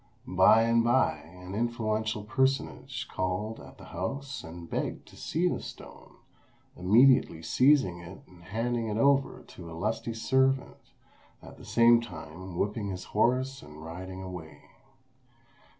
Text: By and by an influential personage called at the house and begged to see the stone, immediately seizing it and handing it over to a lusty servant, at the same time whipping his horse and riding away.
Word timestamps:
By 0.25 0.63
and 0.63 0.83
by 0.83 1.17
an 1.19 1.53
influential 1.53 2.23
personage 2.23 3.07
called 3.07 3.59
at 3.59 3.77
the 3.77 3.85
house 3.85 4.43
and 4.43 4.67
begged 4.67 5.07
to 5.09 5.15
see 5.15 5.47
the 5.47 5.61
stone, 5.61 6.15
immediately 6.75 7.43
seizing 7.43 7.99
it 7.99 8.21
and 8.25 8.45
handing 8.45 8.87
it 8.87 8.97
over 8.97 9.43
to 9.43 9.69
a 9.69 9.77
lusty 9.77 10.15
servant, 10.15 10.93
at 11.43 11.57
the 11.57 11.65
same 11.65 12.01
time 12.01 12.57
whipping 12.57 12.87
his 12.89 13.03
horse 13.13 13.61
and 13.61 13.85
riding 13.85 14.23
away. 14.23 14.63